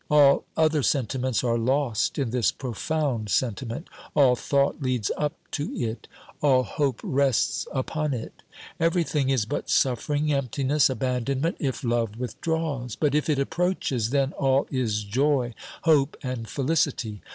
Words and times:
All 0.09 0.45
other 0.57 0.81
sentiments 0.81 1.43
are 1.43 1.59
lost 1.59 2.17
in 2.17 2.31
this 2.31 2.51
profound 2.51 3.29
sentiment, 3.29 3.87
all 4.15 4.35
thought 4.35 4.81
leads 4.81 5.11
up 5.15 5.33
to 5.51 5.71
it, 5.75 6.07
all 6.41 6.63
hope 6.63 6.99
rests 7.03 7.67
upon 7.71 8.11
it. 8.15 8.41
Everything 8.79 9.29
is 9.29 9.45
but 9.45 9.69
suffering, 9.69 10.33
emptiness, 10.33 10.89
abandonment, 10.89 11.57
if 11.59 11.83
love 11.83 12.17
withdraws; 12.17 12.95
but 12.95 13.13
if 13.13 13.29
it 13.29 13.37
approaches, 13.37 14.09
then 14.09 14.33
all 14.39 14.65
is 14.71 15.03
joy, 15.03 15.53
hope 15.83 16.17
and 16.23 16.49
felicity. 16.49 17.21